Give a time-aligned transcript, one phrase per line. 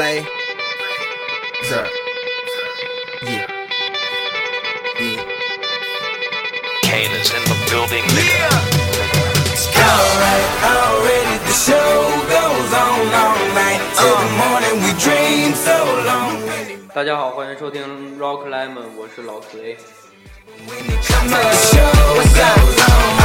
[0.00, 0.24] Lay.
[1.68, 1.84] Sir.
[3.20, 3.44] Yeah.
[4.96, 5.22] Yeah.
[6.88, 8.04] Kane is in the building.
[9.76, 11.92] Alright, already the show
[12.32, 14.74] goes on all night till the morning.
[14.84, 15.76] We dream so
[16.08, 16.32] long.
[16.94, 17.82] 大家好，欢迎收听
[18.18, 19.76] Rock Lemon，我是老崔。
[21.08, 21.92] Come on, the show
[22.24, 23.19] goes on.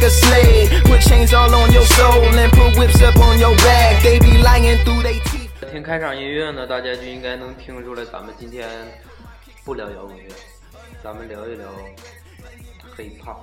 [0.00, 3.54] like a slave, put chains all on your soul and put whips up on your
[3.56, 4.02] back.
[4.02, 5.50] They be lying through their teeth.
[5.72, 8.68] 听开场音乐呢，大家就应该能听出来，咱们今天
[9.64, 10.28] 不聊摇滚乐，
[11.02, 11.66] 咱们聊一聊
[12.96, 13.36] 黑怕。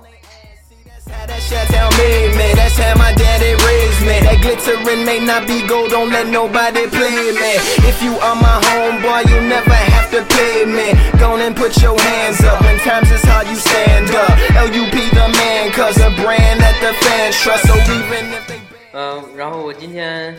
[1.06, 2.54] That's how that shit town made me.
[2.54, 4.24] That's how my daddy raised me.
[4.24, 7.60] That glittering may not be gold, don't let nobody play me.
[7.84, 10.96] If you are my homeboy, you never have to pay me.
[11.20, 12.62] Go on and put your hands up.
[12.62, 14.32] When times is hard, you stand up.
[14.64, 14.97] LUP
[18.91, 20.35] 嗯、然后我今天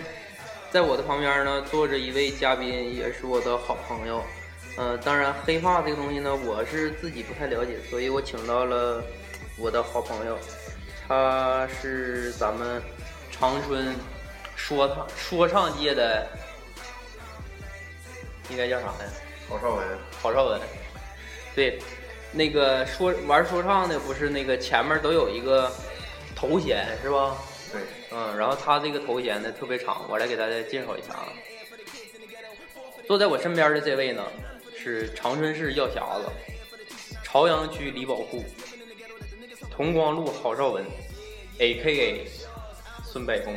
[0.71, 4.23] 在我的旁边呢坐着一位嘉宾，也是我的好朋友。
[4.77, 9.03] 呃，当然黑怕这个东西呢，我是自己不太了解，所以我请到了
[9.57, 10.39] 我的好朋友，
[11.07, 12.83] 他是咱们
[13.31, 13.95] 长春
[14.57, 16.27] 说唱说唱界的，
[18.49, 18.95] 应该叫啥呀？
[19.49, 19.87] 郝邵文，
[20.23, 20.61] 郝邵文，
[21.55, 21.79] 对，
[22.33, 25.71] 那个说玩说唱的不是那个前面都有一个
[26.37, 27.37] 头衔是吧？
[27.73, 27.81] 对，
[28.13, 31.29] 嗯，然后他这个头衔呢特别长，我来给大家介绍一下啊。
[33.07, 34.25] 坐在我身边的这位呢
[34.77, 36.31] 是长春市药匣子，
[37.25, 38.45] 朝阳区李宝库，
[39.71, 40.85] 同光路郝邵文
[41.59, 42.27] ，A.K.A.
[43.05, 43.57] 孙百公，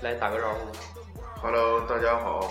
[0.00, 0.78] 来打个招呼吧。
[1.42, 2.48] Hello，大家好，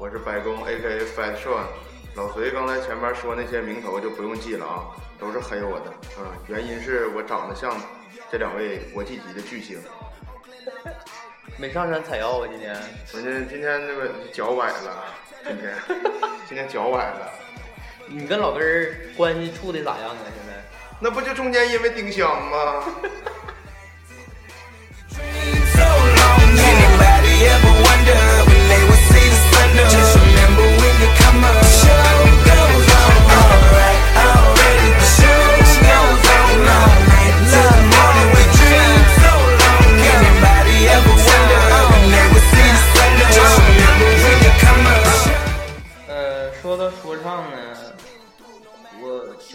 [0.00, 1.00] 我是白宫 A.K.A.
[1.04, 1.66] Fat Sean。
[2.14, 4.86] 老隋刚才前面说那些名头就不用记了啊，
[5.18, 5.92] 都是黑我的。
[6.18, 7.76] 嗯，原因是我长得像
[8.30, 9.80] 这两位国际级的巨星。
[11.58, 12.76] 没上山采药啊，今天。
[13.12, 15.04] 我这今天这个脚崴了，
[15.44, 15.74] 今天
[16.48, 17.32] 今天脚崴了，
[18.06, 20.16] 你跟老根儿关系处的咋样啊？
[20.22, 20.62] 现在？
[21.00, 22.84] 那不就中间因为丁香吗？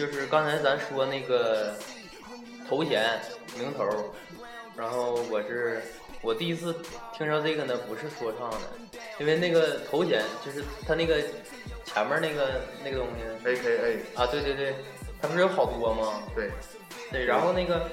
[0.00, 1.74] 就是刚才咱说那个
[2.66, 3.20] 头衔
[3.58, 3.86] 名头，
[4.74, 5.82] 然后我是
[6.22, 6.74] 我第一次
[7.12, 11.20] 听着这个呢，不是说唱的，因为那个头衔就是他那个
[11.84, 14.00] 前面那个那个东西 A.K.A.
[14.14, 14.74] 啊，对对对，
[15.20, 16.22] 他不是有好多吗？
[16.34, 16.50] 对
[17.12, 17.86] 对，然后那个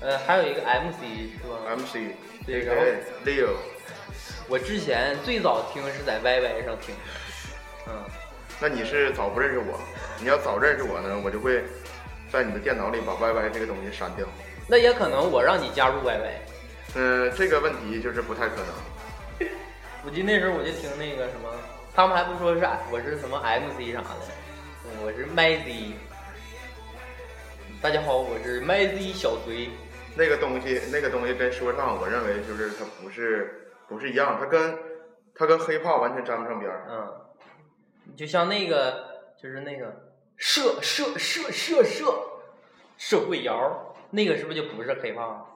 [0.00, 1.02] 呃还有一个 MC
[1.36, 2.14] 是吧？，MC
[2.46, 2.82] 对然后
[3.26, 3.56] Leo。
[4.48, 7.12] 我之前最早听是在 YY 上听的，
[7.88, 8.04] 嗯。
[8.60, 9.80] 那你是早不认识我，
[10.20, 11.64] 你要早认识我呢，我就会
[12.30, 14.26] 在你的电脑里把 YY 这个东西删掉。
[14.68, 16.30] 那也可能我让你加入 YY。
[16.94, 19.48] 嗯、这个问题就是不太可能。
[20.04, 21.48] 我记得那时候我就听那个什么，
[21.94, 22.60] 他们还不说是
[22.90, 24.26] 我是什么 MC 啥的，
[24.84, 25.94] 嗯我是麦 Z。
[27.80, 29.70] 大家好，我是麦 Z 小隋。
[30.14, 34.78] 那个东西，那个东西跟说唱，我认为就是它不是不是一样，它跟
[35.34, 36.86] 它跟黑怕完全沾不上边儿。
[36.90, 37.08] 嗯，
[38.16, 42.40] 就像那个就是那个社社社社社
[42.96, 45.46] 社会摇，那个是不是就不是黑怕？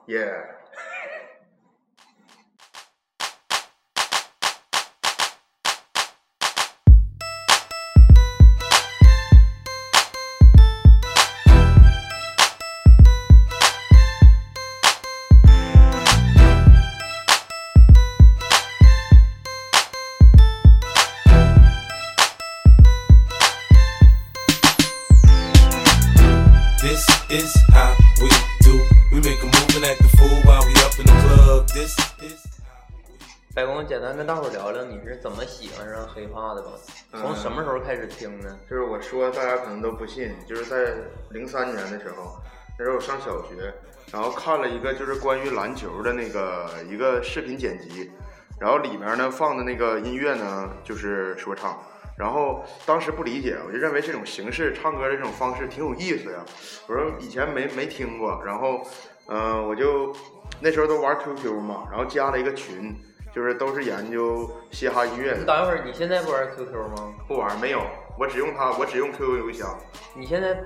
[33.53, 36.69] 白宫，简单跟大伙儿聊聊你是怎么喜欢上黑怕的吧？
[37.13, 38.55] 从什么时候开始听呢？
[38.69, 40.93] 就是我说大家可能都不信，就是在
[41.31, 42.39] 零三年的时候，
[42.77, 43.73] 那时候我上小学，
[44.11, 48.11] 然后看了一个就是关于篮球的那个一个视频剪辑，
[48.59, 51.81] 然后里面呢放的那个音乐呢就是说唱，
[52.15, 56.45] 然后当时不理解，我就认为这种形式唱歌的这种方式挺有意思呀，
[56.85, 58.85] 我说以前没没听过，然后
[59.29, 60.13] 嗯、呃我就
[60.59, 62.95] 那时候都玩 QQ 嘛，然后加了一个群，
[63.33, 65.37] 就是都是研究嘻哈音乐的。
[65.39, 67.13] 你等一会儿，你现在不玩 QQ 吗？
[67.27, 67.81] 不玩没有，
[68.17, 69.77] 我只用它，我只用 QQ 邮箱。
[70.15, 70.57] 你现在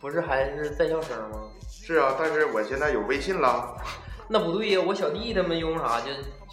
[0.00, 1.42] 不是还是在校生吗？
[1.68, 3.76] 是啊，但是我现在有微信了，
[4.28, 6.06] 那不对呀，我小弟他们用啥就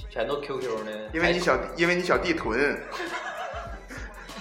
[0.09, 0.91] 全都 QQ 呢？
[1.13, 2.57] 因为你小弟，因为你小弟囤，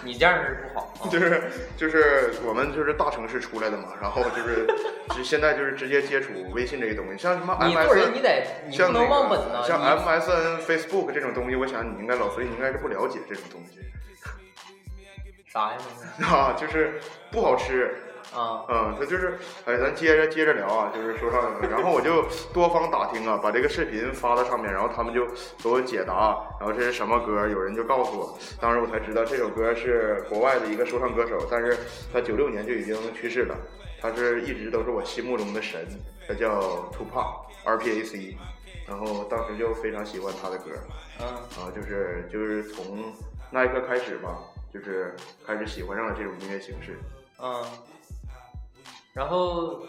[0.07, 1.11] 你这样是不好啊。
[1.11, 1.43] 就是
[1.77, 4.67] 就是我们就是大城市出来的嘛，然后就是
[5.15, 9.61] 就现在就是直接接触微信这个东西，像什么你做人 MSN，你得你不像那能忘本呐。
[9.63, 13.81] 个像 MSN、Facebook 这种东西，我想你应该老隋，你应该是不了解这种东西
[15.57, 15.79] 啥呀？
[16.29, 17.01] 啊，就是
[17.33, 17.97] 不好吃。
[18.35, 25.25] 啊，嗯，他就是，哎，咱接着接着聊啊，就是说上，然后我就多方打听啊，把这个视频发到上面，然后他们就
[25.63, 31.79] 给我解答，然后这是什么歌，有人就告诉我，当时我才知道这首歌是国外的一个说唱歌手，但是
[32.13, 33.57] 他九六年就已经去世了，
[34.03, 35.87] 他是一直都是我心目中的神，
[36.29, 36.61] 他叫
[36.93, 38.37] Tupac R P A C，
[38.87, 40.73] 然后当时就非常喜欢他的歌，
[41.21, 41.27] 嗯
[41.57, 43.15] 然后就是就是从
[43.51, 44.37] 那一刻开始吧，
[44.79, 45.15] 就是
[45.47, 46.99] 开始喜欢上了这种音乐形式。
[47.39, 47.65] 嗯。
[49.15, 49.87] 然后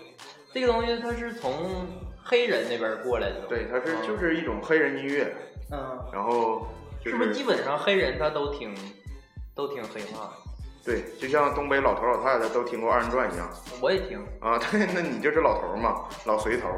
[0.53, 1.87] 这个东西它是从
[2.23, 3.41] 黑人那边过来的。
[3.49, 5.35] 对，它是嗯就是一种黑人音乐，
[5.71, 6.67] 嗯，然后
[7.03, 8.73] 就是不是基本上黑人他都听
[9.53, 10.31] 都听黑话？
[10.85, 13.49] 对，就像东北老头老太太都听过二人转一样
[13.81, 14.17] 我也听。
[14.39, 14.57] 啊。
[14.71, 16.69] 对，那你就是老头嘛，老随头。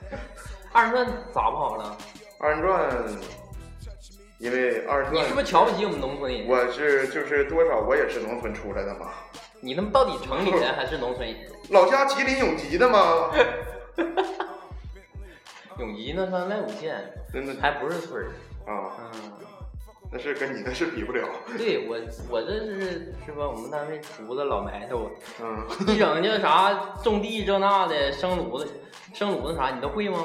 [0.72, 1.96] 二人转咋不好了？
[2.38, 2.90] 二人转，
[4.38, 6.46] 因为二人转，你是不是瞧不起我们农村人？
[6.46, 9.10] 我是就是多少我也是农村出来的嘛，
[9.60, 11.36] 你他妈到底城里人还是农村人？
[11.70, 13.30] 老家吉林永吉的吗，
[15.78, 18.30] 永吉那算外五县真的还不是村儿。
[18.66, 19.32] 啊，嗯，
[20.10, 21.28] 那是跟你那是比不了。
[21.58, 21.96] 对我
[22.30, 23.46] 我这是是吧？
[23.48, 25.10] 我们单位厨子老埋汰我，
[25.42, 26.72] 嗯， 一整就啥
[27.02, 28.66] 种地这那的生炉子
[29.12, 30.24] 生炉子啥你都会吗？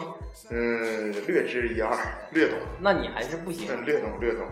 [0.49, 1.95] 嗯，略知一二，
[2.31, 3.67] 略懂，那你还是不行。
[3.69, 4.47] 嗯，略懂略懂。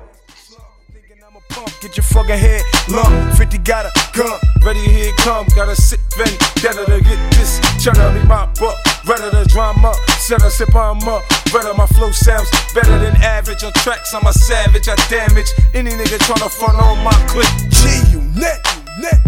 [1.51, 3.35] Pump, Get your fucking head lump.
[3.37, 5.47] 50 got a gun, ready here it come.
[5.55, 7.59] Got a sick ready, better to get this.
[7.83, 8.77] Tryna be my buck,
[9.07, 9.93] ready to drama.
[10.19, 11.23] Set a sip on up,
[11.53, 13.65] better my flow sounds better than average.
[13.65, 17.47] On tracks, I'm a savage, I damage any nigga tryna front on my clip.
[17.71, 19.21] G, you net, you net.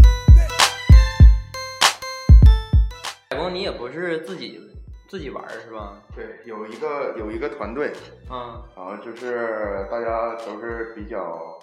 [3.31, 4.61] 海工，你也不是自己
[5.09, 5.95] 自己玩儿是吧？
[6.15, 7.93] 对，有一个有一个团队，
[8.31, 11.59] 嗯然后就是大家都是比较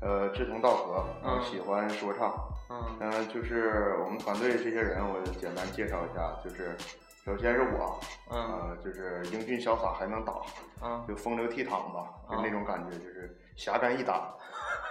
[0.00, 1.42] 呃志同道合，然后嗯。
[1.44, 2.32] 喜欢说唱。
[2.70, 2.96] 嗯。
[3.00, 6.76] 嗯、就是我们团队这些人，我简单介绍一下，就是
[7.24, 7.98] 首先是我，
[8.30, 8.38] 嗯。
[8.40, 10.34] 呃，就是英俊潇洒还能打，
[10.82, 11.04] 嗯。
[11.08, 14.20] 就风流倜傥吧，就啊那种感觉，就是侠肝义胆。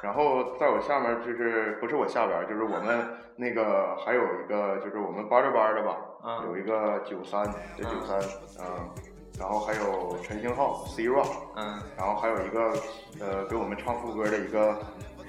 [0.01, 7.43] 然后在我下面就是不是我下边，就是我们那个还有一个就是我们班着班的吧，啊有一个九三，
[7.75, 8.19] 这九三，
[8.59, 8.89] 嗯，
[9.39, 12.73] 然后还有陈星浩 C Rock，嗯然后还有一个
[13.19, 14.77] 呃给我们唱副歌的一个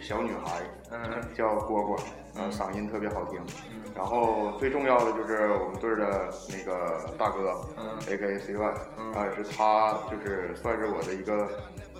[0.01, 0.63] 小女孩，
[0.93, 1.01] 嗯
[1.35, 1.99] 叫蝈蝈，
[2.37, 3.41] 呃嗓音特别好听。
[3.71, 11.49] 嗯然后最重要的就是我们队的那个大哥，嗯 A K A C Y，嗯啊，也是他就是算是我的一个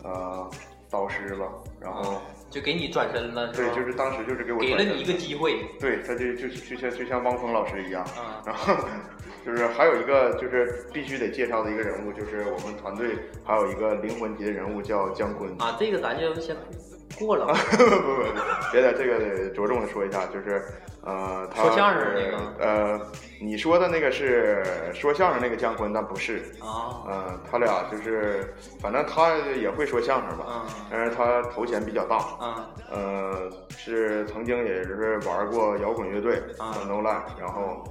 [0.05, 0.51] 呃
[0.91, 1.47] 导师吧。
[1.81, 2.21] 然后
[2.51, 5.65] 就给你转身了对，就是当时就是给我给了你一个机会。
[5.81, 8.07] 对，他就就就像就像汪峰老师一样。
[8.19, 8.75] 嗯然后
[9.47, 15.49] 就是还有一个就是必须得介绍的一个人物，就是我们团队还有一个灵魂级的人物叫姜昆。
[15.61, 16.57] 啊，这个咱就先
[17.17, 17.55] 过了吧。
[17.79, 20.61] 不不不，别的这个得着重的说一下，就是
[21.05, 23.01] 呃，他说相声是那个呃，
[23.41, 37.85] 你说的那个是说相声那个姜昆，但不是，啊呃，他俩就是反正他也会说相声吧，嗯但是他头衔比较大，啊呃，是曾经也是玩过摇滚乐队啊叫 No Line，然后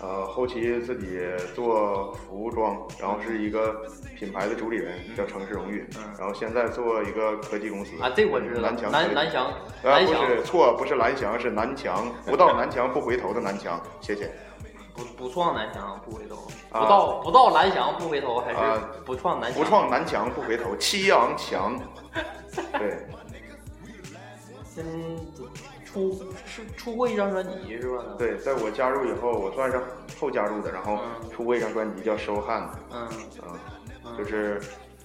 [0.00, 1.18] 呃后期自己
[1.54, 3.82] 做服装，然后是一个
[4.16, 8.60] 品牌的主理人叫城市荣誉，嗯然后现在做一个科技公司啊，这我知道。
[8.60, 14.30] 南强科技南南翔，啊，南翔不是错，不是蓝翔，是南墙，不到南墙不回头的南墙，谢谢。
[14.92, 16.36] 不不撞南墙不回头，
[16.70, 19.62] 啊不到不到蓝翔不回头，还是啊不撞南翔？
[19.62, 21.78] 不撞南墙不回头，七昂墙。
[22.78, 23.06] 对，
[24.76, 25.16] 嗯，
[25.92, 29.80] 出是出过一张专辑是吧？，对，在我加入以后，我算是
[30.20, 31.30] 后加入的，然后嗯。
[31.30, 33.08] 出过一张专辑叫《收汉》，嗯。
[34.04, 34.60] 嗯，就是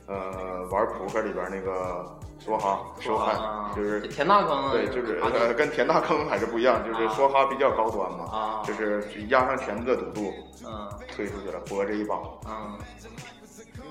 [0.08, 2.06] 呃玩扑克里边那个
[2.40, 5.20] 梭哈收汉啊，就是田大坑啊，对，就是
[5.54, 7.14] 跟田大坑还是不一样，就是啊。
[7.18, 8.64] 梭哈比较高端嘛，啊。
[8.66, 10.34] 就是压上全部的赌注
[10.66, 10.90] 嗯。
[11.16, 12.16] 推出去了，搏这一把。
[12.48, 12.78] 嗯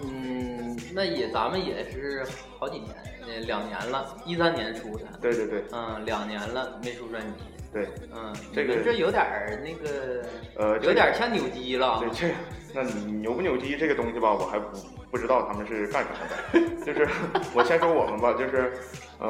[0.02, 2.24] 嗯，那也咱们也是
[2.58, 2.94] 好几年，
[3.26, 10.24] 呃两年了，一三年出的，对对对，嗯，两年了没出专辑，对，嗯，这个这有点儿那个，
[10.56, 11.98] 呃，有点儿像扭机了。
[12.00, 12.34] 对，这
[12.74, 14.76] 那你牛不扭机这个东西吧，我还不
[15.10, 16.74] 不知道他们是干什么的。
[16.84, 17.08] 就是
[17.54, 18.72] 我先说我们吧，就是，
[19.20, 19.28] 嗯、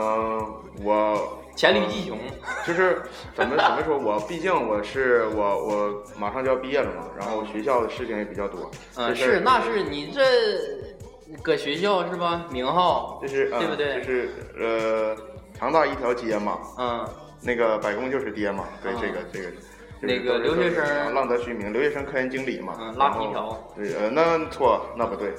[0.83, 2.19] 我黔驴技穷，
[2.67, 3.01] 就是
[3.35, 8.71] 怎么怎么说，我毕竟我是我我马上就要毕业了嘛，然后学校的事情也比较多。
[8.97, 10.23] 嗯，是，那是你这
[11.43, 12.47] 搁学校是吧？
[12.51, 15.17] 名号，就是、呃、对不对就是呃，
[15.59, 17.09] 长大一条街嘛，嗯，
[17.41, 19.49] 那个百工就是爹嘛，对、啊这个这个。
[20.01, 25.33] 那个留学生啊浪得虚名，留学生科研经理嘛，嗯拉皮条对，呃，那错，那不对，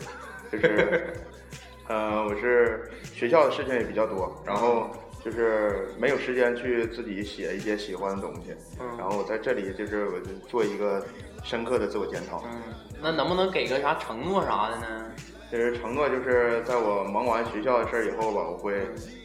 [0.52, 1.14] 就是，
[1.88, 4.90] 呃，我是学校的事情也比较多，然后
[5.26, 8.88] 就是没有时间去自己写一些喜欢的东西，嗯。
[8.96, 11.04] 然后我在这里就是我就做一个
[11.44, 12.62] 深刻的自我检讨，嗯，
[13.02, 15.06] 那能不能给个啥承诺啥的呢？
[15.52, 18.74] 就是承诺就是在我忙完学校的事儿以后吧，我会，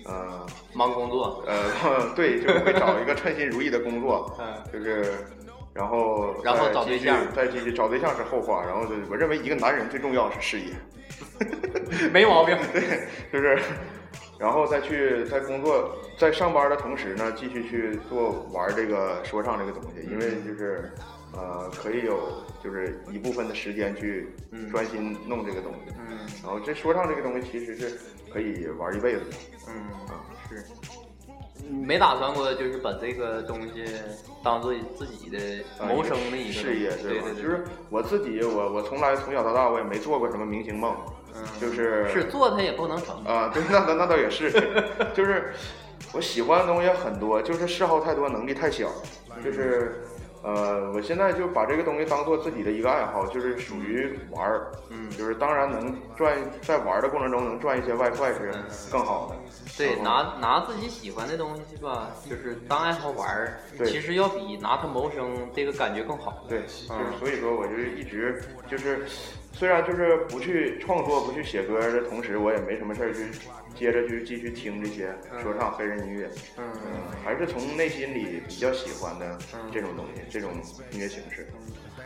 [0.07, 4.47] 呃，忙工作，呃， 对，就是会找一个称心如意的工作， 嗯。
[4.73, 5.05] 就是，
[5.75, 7.17] 然后然后找对象。
[7.35, 10.73] 再继续找对象是后话，然后就我认为一个男人最重要是事业，
[12.13, 12.57] 没毛病。
[12.73, 13.59] 对，就是，
[14.41, 20.91] 然后再去在工作在上班的同时呢，继续去做玩这个说唱这个东西，因为就是。
[21.33, 22.19] 呃，可以有
[22.61, 24.69] 就是一部分的时间去嗯。
[24.69, 26.19] 专心弄这个东西，嗯。
[26.43, 28.01] 然后这说唱这个东西其实是
[28.33, 29.37] 可以玩一辈子的，
[29.69, 29.75] 嗯
[30.09, 30.65] 啊，是，
[31.71, 33.85] 没打算过就是把这个东西
[34.43, 35.39] 当做自己的
[35.87, 36.97] 谋生的一个事业，吧？
[37.01, 41.20] 对对对，就是我自己，我我从来从小到大我也没做过什么明星梦，嗯
[41.61, 43.25] 就是是做它也不能成。
[43.25, 44.51] 啊，对，那那那倒也是，
[45.15, 45.53] 就是
[46.13, 48.89] 我喜欢的东西很多，就是嗜好太多，能力太小，
[49.45, 50.03] 就是
[50.43, 59.37] 呃，我现在就把这个东西当做自己的一个爱好，就是属于玩儿，嗯就是当然能赚，在玩儿的过程中能赚一些外快是嗯更好的，
[59.77, 66.43] 对，拿拿自己喜欢的东西吧，就是当爱好玩儿，其实要比拿它谋生这个感觉更好。
[66.49, 69.05] 对，就是嗯所以说我就一直就是，
[69.53, 73.27] 虽然就是不去创作、不去写歌的同时，我也没什么事儿去
[73.75, 76.93] 接着去继续听这些说唱、黑人音乐，嗯嗯，
[77.25, 80.51] 还是从内心里比较喜欢的嗯这种东西，这种
[80.93, 81.47] 音乐形式，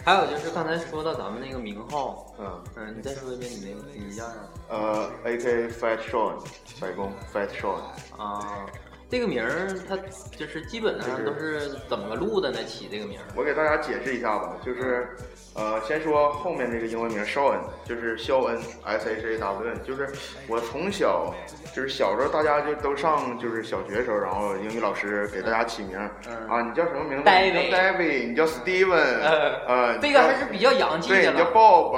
[0.04, 4.34] 还有就是刚才说到咱们那个名号，嗯，嗯，你再说一遍你那你叫啥？
[4.68, 5.68] 呃，A.K.
[5.68, 6.42] Fat Sean，
[6.80, 7.80] 白工 Fat Sean，
[8.18, 8.66] 啊，
[9.08, 9.96] 这个名儿它
[10.36, 12.64] 就是基本上都是怎么个录的呢？
[12.64, 13.24] 起这个名儿？
[13.36, 15.08] 我给大家解释一下吧，就是，
[15.54, 20.08] 呃，先说后面这个英文名 Sean，就是肖恩 S H A W N，就是
[20.48, 21.32] 我从小
[21.74, 25.96] 就是小时候大家就都上就是小学的时候，然后英语老师给大家起名，
[26.28, 29.20] 嗯啊，你叫什么名字？David 你叫 David，你叫 Steven，
[29.66, 31.44] 呃，这个还是比较洋气对，的你叫。
[31.52, 31.94] Bob。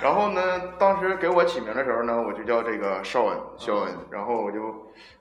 [0.00, 0.40] 然后呢，
[0.78, 3.92] 当时给我起名的时候呢，我就叫这个肖恩，肖恩。
[4.10, 4.60] 然后我就，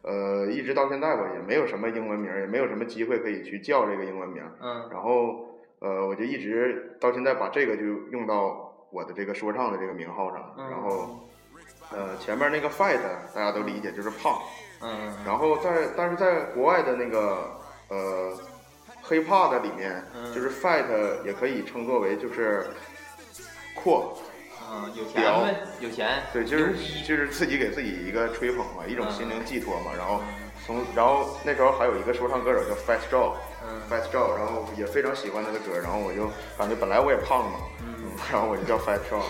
[0.03, 4.43] 呃，一直到现在吧，也没有什么英文名，也没有什么机会可以去叫这个英文名。
[4.61, 5.50] 嗯然后，
[5.81, 10.53] 呃，我就一直到现在把这个就用到我的这个说唱的这个名号上。
[10.55, 11.27] 嗯然后，
[11.91, 12.99] 呃，前面那个 fat
[13.33, 14.39] 大家都理解就是胖。
[14.83, 17.59] 嗯然后在但是在国外的那个
[17.89, 18.31] 呃
[19.03, 20.85] hip hop 的里面，嗯就是 fat
[21.25, 22.67] 也可以称作为就是
[23.73, 24.15] 阔，
[24.71, 29.91] 嗯，有钱呗，有钱，对，就是就是自己给自己一个吹捧嘛，一种嗯心灵寄托嘛。
[29.97, 30.21] 然后
[30.63, 33.33] 从然后那时候还有一个说唱歌手叫 Fat Joe。
[33.63, 39.21] 嗯 Fat Joe，然后也非常喜欢他的歌，然后我就感觉本来我也胖嘛，嗯，然后我就叫 Fat Joe。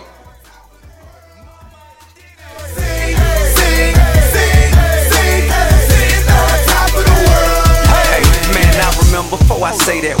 [8.12, 8.22] Hey,
[8.54, 10.16] man, I remember before I say that,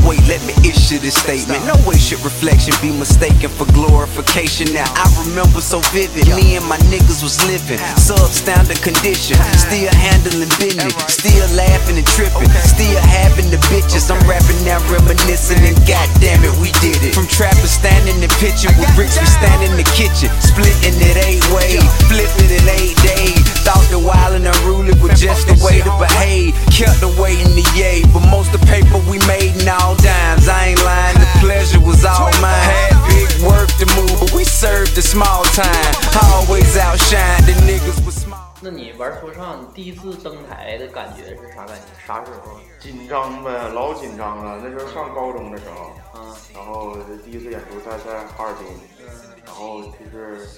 [0.92, 1.64] wait, let me issue this statement.
[1.66, 4.72] No way should reflection be mistaken for glorification.
[4.72, 10.52] Now, I remember so vivid, me and my niggas was living, substandard condition, still handling
[10.58, 14.10] business, still laughing and tripping, still having the bitches.
[14.10, 17.14] I'm rapping now, reminiscing, and goddamn it, we did it.
[17.14, 21.44] From trappers standing and pitching with bricks, we stand in the kitchen, splitting it eight
[21.52, 23.40] ways, flipping it eight days.
[23.62, 26.54] Thought the wild and unruly was just the way to behave.
[26.72, 29.94] Kept the weight in the yay, but most of the paper we made in all
[30.02, 30.48] dimes.
[30.48, 32.52] I ain't lying, the pleasure was all mine.
[32.68, 35.92] Had big work to move, but we served the small time.
[36.18, 38.40] Always outshine the niggas with small.
[38.64, 42.06] 那你玩说唱，第一次登台的感觉是啥感觉？
[42.06, 42.60] 啥时候？
[42.78, 44.60] 紧张呗，老紧张了。
[44.62, 48.68] 那时候上高中的时候，嗯，然后第一次演出在在哈尔滨，
[49.00, 49.06] 嗯
[49.44, 50.48] 然后就是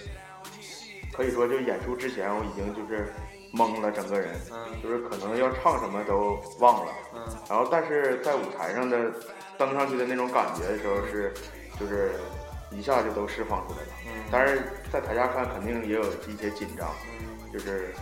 [1.17, 3.11] 可以说就演出之前我已经就是
[3.55, 6.93] 懵了，整个人，嗯就是可能要唱什么都忘了。
[7.15, 9.11] 嗯然后但是在舞台上的
[9.59, 11.33] 登上去的那种感觉的时候是，
[11.79, 12.13] 就是
[12.71, 13.89] 一下就都释放出来了。
[14.07, 16.89] 嗯但是在台下看肯定也有一些紧张，
[17.21, 17.95] 嗯就是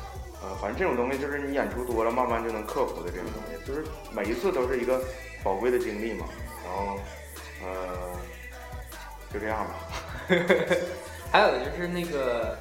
[0.43, 5.01] 呃，反正这种东西就是你演出多了，慢慢就能克服的这种东西，就是每一次都是一个
[5.45, 6.27] 宝贵的经历嘛。
[6.65, 6.99] 然后
[7.63, 8.17] 呃，
[9.33, 9.75] 就这样吧。
[11.31, 12.57] 还有就是那个，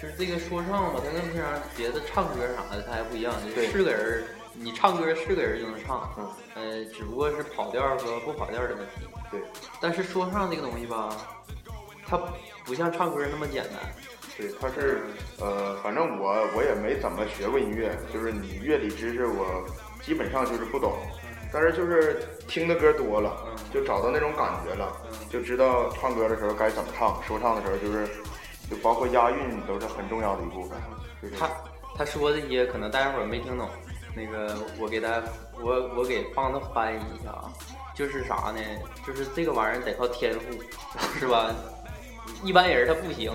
[0.00, 9.06] 就是这个说唱吧，它跟平常别的唱歌啥的它还不一样，就对是个人儿，你唱歌是个人就能唱，嗯，呃，只不过是跑调和不跑调的问题。
[9.30, 9.40] 对，
[9.80, 11.16] 但是说唱这个东西吧，
[12.06, 12.18] 它
[12.64, 13.74] 不像唱歌那么简单。
[14.36, 15.02] 对，它是
[15.40, 19.64] 呃，反正我我也没怎么学过音乐，就是你乐理知识我
[20.02, 20.92] 基本上就是不懂，
[21.52, 28.06] 但是就是听的歌多了，嗯就找到那种感觉了，嗯就知道唱歌的时候该怎么唱，说唱的时候就是
[28.70, 30.78] 就包括押韵都是很重要的一部分。
[31.22, 31.48] 就是他
[31.96, 33.68] 他说这些可能大家伙没听懂，
[34.14, 35.22] 那个我给他
[35.60, 37.52] 我我给帮他翻译一下啊，
[37.94, 38.60] 就是啥呢？
[39.06, 40.62] 就是这个玩意儿得靠天赋，
[41.18, 41.50] 是吧？
[42.44, 43.32] 一般人他不行，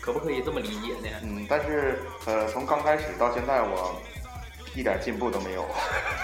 [0.00, 1.08] 可不可以这么理解呢？
[1.22, 4.00] 嗯，但是呃，从刚开始到现在我
[4.74, 5.64] 一点进步都没有。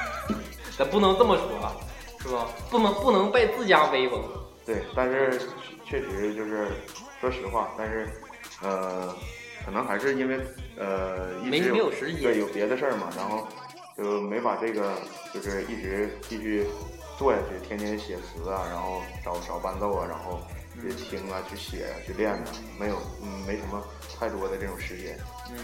[0.76, 1.76] 咱不能这么说，啊
[2.20, 2.48] 是吧？
[2.70, 4.22] 不能不能被自家威风。
[4.66, 5.40] 对，但是
[5.84, 6.68] 确实就是
[7.20, 8.08] 说实话，但是
[8.62, 9.14] 呃，
[9.64, 10.38] 可能还是因为
[10.76, 13.46] 呃一没直没有对，有别的事儿嘛，然后
[13.96, 14.92] 就没把这个
[15.32, 16.66] 就是一直继续
[17.18, 20.40] 做下去，天天写词啊，然后找找伴奏啊，然后
[20.80, 22.38] 去听啊，去写啊，去练啊，
[22.78, 23.82] 没有嗯没什么
[24.18, 25.16] 太多的这种时间。
[25.50, 25.56] 嗯，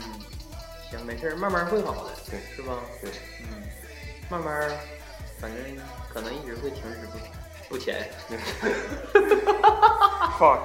[0.90, 2.78] 行，没事儿，慢慢会好的，对是吧？
[3.02, 3.62] 对，嗯，
[4.30, 4.70] 慢慢，
[5.40, 5.58] 反正
[6.08, 6.90] 可能一直会停止
[7.68, 8.08] 不不前。
[10.38, 10.60] fuck。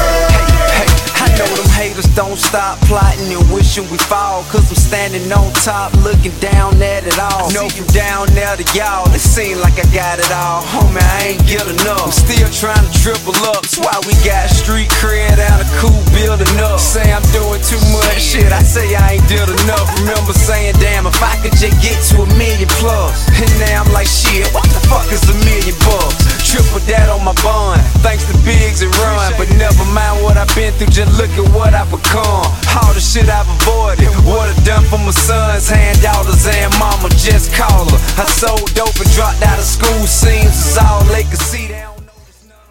[1.37, 4.43] Know them haters don't stop plotting and wishing we fall.
[4.51, 7.51] Cause I'm standing on top, looking down at it all.
[7.51, 10.61] Know from down there to y'all, it seem like I got it all.
[10.63, 12.11] Homie, I ain't get enough.
[12.11, 13.63] I'm still trying to triple up.
[13.63, 16.79] That's why we got street cred and a cool building up.
[16.79, 19.87] Say I'm doing too much shit, I say I ain't did enough.
[20.03, 23.27] Remember saying, damn, if I could just get to a million plus.
[23.41, 26.20] And now I'm like, shit, what the fuck is a million bucks?
[26.46, 29.34] Triple that on my bond, thanks to Biggs and Run.
[29.36, 32.46] But never mind what I've been through, just look at what I've become.
[32.78, 37.08] All the shit I've avoided, what I done for my sons, hand daughters, and mama,
[37.18, 38.00] just call her.
[38.16, 41.68] I sold dope and dropped out of school, seems it's all they could see.
[41.68, 42.14] They don't know.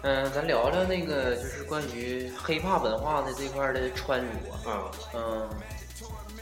[0.02, 4.26] 嗯，咱聊聊那个就是关于黑怕文化的这块儿的穿着。
[4.66, 5.48] 嗯，嗯，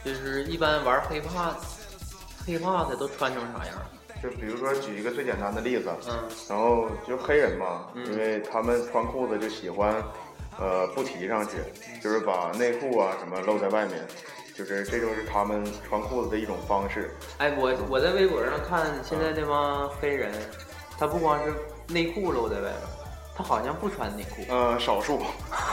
[0.04, 1.56] 就是一般玩黑怕，
[2.46, 3.74] 黑怕的都穿成啥样？
[4.21, 6.13] 就比如说举一个最简单的例子，嗯
[6.49, 9.95] 然后就黑人嘛，嗯因为他们穿裤子就喜欢，
[10.59, 11.57] 呃，不提上去，
[12.01, 14.05] 就是把内裤啊什么露在外面，
[14.55, 17.15] 就是这就是他们穿裤子的一种方式。
[17.37, 20.31] 哎，我我在微博上看现在这帮黑人，
[20.97, 21.53] 他不光是
[21.87, 22.73] 内裤露在外面，
[23.35, 24.43] 他好像不穿内裤。
[24.49, 25.21] 呃，少数，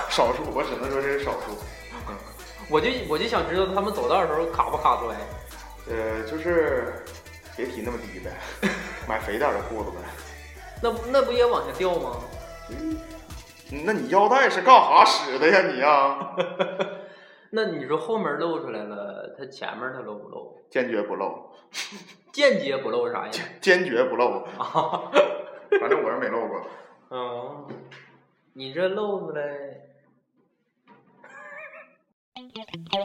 [0.08, 1.56] 少数，我只能说这是少数。
[2.70, 5.16] 我就我就想知道他们走道的时候卡不卡摔。
[5.88, 6.92] 呃，就是
[7.56, 8.30] 别提那么低呗，
[9.08, 9.96] 买肥点儿的裤子呗。
[10.82, 12.16] 那那不也往下掉吗？
[12.70, 12.96] 嗯
[13.84, 16.36] 那你腰带是干啥使的呀你呀？
[17.50, 20.56] 那你说后面露出来了，它前面它露不露？
[20.70, 21.50] 坚决不露，
[22.32, 23.32] 间接不露啥呀？
[23.60, 24.44] 坚决不露。
[24.58, 25.10] 啊，
[25.80, 26.62] 反正我是没露过。
[27.10, 27.66] 嗯，
[28.52, 29.42] 你这露出来，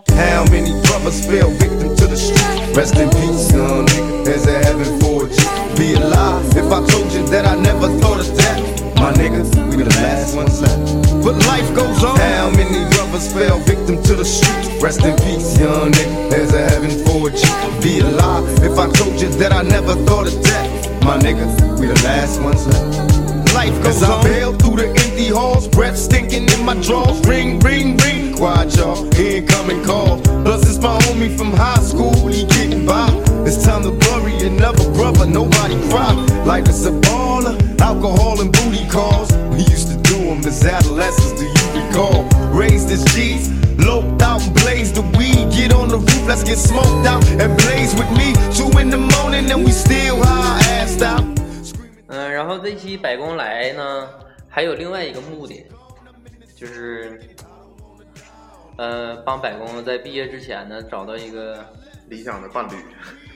[0.10, 2.76] How many brothers fell victim to the street?
[2.76, 4.26] Rest in peace, young nigga.
[4.26, 5.78] There's a heaven for you.
[5.78, 8.60] Be alive if I told you that I never thought of that.
[8.98, 11.24] My nigga, we the last ones left.
[11.24, 12.18] But life goes on.
[12.18, 14.82] How many brothers fell victim to the street?
[14.82, 16.30] Rest in peace, young nigga.
[16.30, 17.82] There's a heaven for you.
[17.82, 21.04] Be alive if I told you that I never thought of that.
[21.04, 21.46] My nigga,
[21.80, 23.41] we the last ones left.
[23.54, 24.20] Life goes on.
[24.20, 27.20] I bail through the empty halls, breath stinking in my drawers.
[27.28, 28.34] Ring, ring, ring.
[28.36, 29.06] Quiet, y'all.
[29.16, 30.22] Incoming call.
[30.44, 32.28] Plus, it's my homie from high school.
[32.28, 33.10] He getting by.
[33.46, 35.26] It's time to bury another brother.
[35.26, 36.14] Nobody cry.
[36.46, 37.56] Life is a baller.
[37.80, 39.32] Alcohol and booty calls.
[39.52, 41.40] We used to do them as adolescents.
[41.40, 42.24] Do you recall?
[42.52, 43.50] Raised as G's.
[43.78, 45.52] Loped out and blazed the weed.
[45.52, 48.34] Get on the roof, let's get smoked out and blaze with me.
[48.54, 51.41] Two in the morning and we still high, assed out.
[52.12, 54.10] 嗯，然后这期百工来呢，
[54.50, 55.66] 还有另外一个目的，
[56.56, 57.20] 就是，
[58.78, 61.66] 呃，帮百工在毕业之前呢找到一个，
[62.10, 62.72] 理想的伴侣。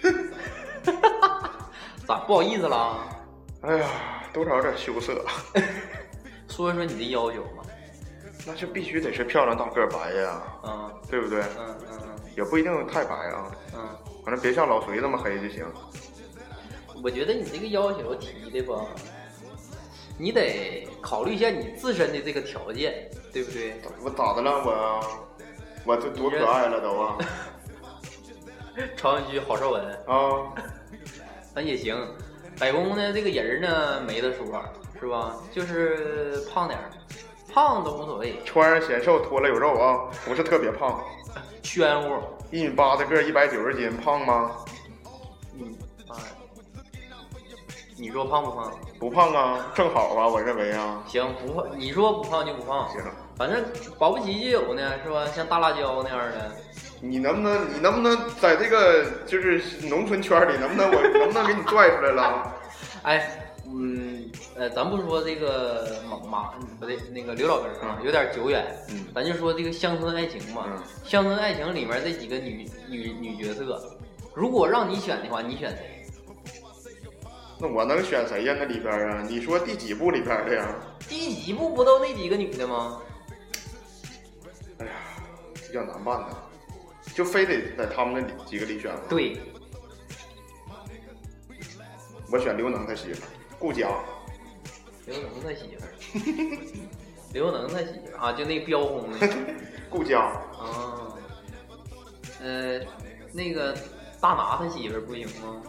[2.06, 3.00] 咋不好意思了？
[3.62, 3.88] 哎呀，
[4.34, 5.26] 多少有点羞涩。
[6.50, 7.64] 说说你的要求吧。
[8.46, 11.42] 那就必须得是漂亮大个儿白呀，嗯对不对？
[11.58, 11.98] 嗯嗯
[12.36, 13.90] 也不一定太白啊，嗯
[14.24, 15.66] 反正别像老隋那么黑就行。
[17.06, 18.84] 嗯，我觉得你这个要求提的吧，
[20.18, 23.76] 你得考虑一下你自身的这个条件，对不对？
[24.04, 25.22] 我咋的了我？
[25.86, 27.18] 我这多可爱了都啊！
[28.98, 30.52] 朝阳区郝邵文，啊，
[31.54, 31.96] 咱也行。
[32.60, 34.64] 百工呢，这个人呢没得说，
[35.00, 35.36] 是吧？
[35.54, 36.90] 就是胖点儿，
[37.54, 41.06] 胖都无所谓，穿上显瘦，脱了有肉啊，不是特别胖，
[41.62, 42.18] 圈乎。
[42.50, 44.56] 一米八的个，一百九十斤，胖吗？
[47.98, 48.72] 你说胖不胖？
[49.00, 51.02] 不胖啊，正好啊，我认为啊。
[51.08, 52.90] 行，不胖，你说不胖就不胖。
[52.90, 53.02] 行，
[53.38, 53.64] 反正
[53.98, 55.26] 保不齐就有呢，是吧？
[55.28, 56.52] 像大辣椒那样的。
[57.02, 62.54] 你能不能，你能不能在这个就是农村圈里，能不能我能不能给你拽出来了？
[63.04, 68.66] 哎，嗯，呃，咱不说这个马马不对，那个刘老根儿啊，有点久远。
[68.90, 73.82] 嗯咱就说这个乡村爱情嘛，嗯乡村爱情里面这几个女女女角色，
[74.34, 75.95] 如果让你选的话，你选谁？
[77.60, 78.56] 那我能选谁呀？
[78.58, 79.22] 那里边啊？
[79.28, 80.76] 你说第几部里边的呀？
[81.08, 83.02] 第几部不都那几个女的吗？
[84.80, 84.92] 哎呀，
[85.54, 86.36] 比较难办呐，
[87.14, 89.00] 就非得在他们那里几个里选吗？
[89.10, 89.38] 对，
[92.32, 93.88] 我选刘能他媳妇儿顾佳，
[95.06, 95.90] 刘能他媳妇儿，
[97.32, 99.30] 刘能他媳妇儿啊，就那个飙红的
[99.90, 100.20] 顾佳，
[100.60, 101.16] 啊，
[102.42, 102.82] 呃，
[103.32, 103.74] 那个
[104.20, 105.64] 大拿他媳妇儿不行吗？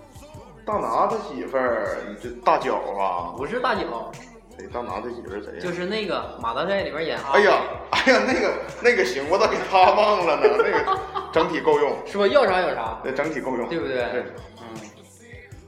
[0.67, 3.33] 大拿他媳妇儿，你这大脚啊？
[3.39, 4.11] 不是大脚，
[4.59, 4.67] 谁？
[4.67, 5.61] 大拿他媳妇儿谁呀？
[5.61, 8.53] 就是那个马大帅里边演啊，哎呀，哎呀，那个
[8.83, 10.57] 那个行，我咋给他忘了呢？
[10.59, 11.01] 那个
[11.33, 12.27] 整体够用，是吧？
[12.27, 13.95] 要啥有啥，对整体够用，对不对？
[14.11, 14.25] 对，
[14.61, 14.67] 嗯，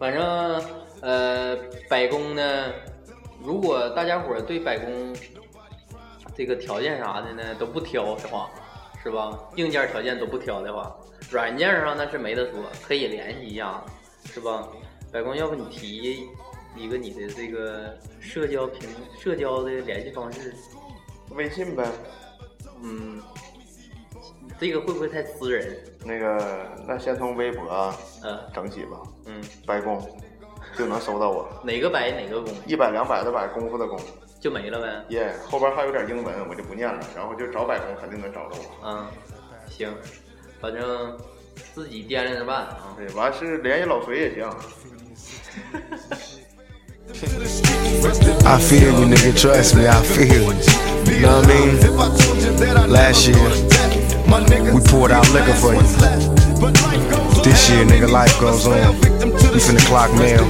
[0.01, 0.61] 反正
[1.01, 1.57] 呃，
[1.89, 2.65] 百工呢，
[3.41, 5.15] 如果大家伙儿对百工
[6.35, 8.51] 这个条件啥的呢都不挑的话，
[9.01, 9.31] 是吧？
[9.55, 10.93] 硬件条件都不挑的话，
[11.31, 13.81] 软件上那是没得说，可以联系一下，
[14.33, 14.69] 是吧？
[15.13, 16.29] 百工，要不你提
[16.77, 18.89] 一个你的这个社交平
[19.19, 20.55] 社交的联系方式？
[21.31, 21.85] 微信呗。
[22.83, 23.21] 嗯，
[24.61, 25.77] 这个会不会太私人？
[26.05, 30.01] 那个，那先从微博嗯，整起吧，嗯，白宫
[30.77, 33.99] 就能搜到我， 哪个白哪个工一百两百的百，功夫的功，
[34.41, 35.05] 就没了呗。
[35.09, 38.89] 耶、后边还有点英文，我就不念了，然后就找百工肯定能找着我。
[38.89, 39.07] 嗯，
[39.69, 39.93] 行，
[40.61, 41.19] 反正
[41.74, 42.96] 自己掂量着办啊。
[42.98, 44.46] 对，完是联系老隋也行。
[48.46, 49.34] I feel you, nigga.
[49.34, 50.54] Trust me, I feel you.
[51.06, 51.78] You know what I mean?
[52.90, 53.38] Last year,
[54.74, 55.82] we poured out liquor for you.
[57.44, 58.96] This year, nigga, life goes on.
[59.54, 60.46] We finna clock mail,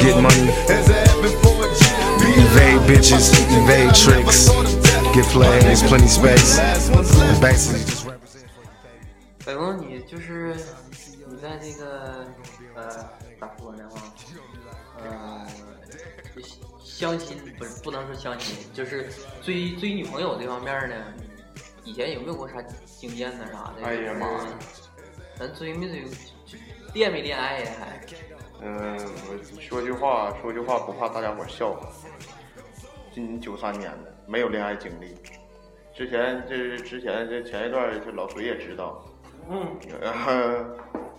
[0.00, 0.50] get money,
[2.36, 4.50] evade bitches, evade tricks,
[5.14, 6.58] get plays, plenty space.
[6.58, 8.42] And basically just represent.
[9.44, 10.55] 百公，你 就是
[11.27, 12.25] 你在这个
[12.75, 12.89] 呃
[13.39, 14.01] 咋说呢话，
[15.03, 15.45] 呃
[16.81, 19.09] 相亲不是不能说相亲，就是
[19.43, 20.95] 追追女朋友这方面呢，
[21.83, 23.85] 以前有没有过啥经验呢啥的？
[23.85, 24.47] 哎呀妈呀！
[25.37, 26.05] 咱追没追？
[26.93, 27.71] 恋没恋爱呀？
[27.77, 28.01] 还
[28.61, 28.97] 嗯，
[29.29, 31.91] 我说句话，说句话不怕大家伙笑话。
[33.13, 35.15] 今年九三年的，没有恋爱经历。
[35.93, 39.05] 之前这之前这前一段，这老隋也知道，
[39.49, 39.77] 嗯，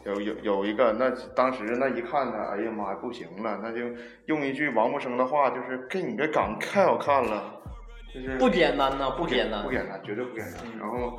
[0.05, 3.81] 有有有一个，那当时那一看他，哎呀妈呀，不行了，那就
[4.27, 7.43] 用一句王木生的话，就是给你这岗太好看了，
[8.15, 10.63] 就是不简单呐，不不简单，不简单，绝对不简单。
[10.65, 11.19] 嗯然后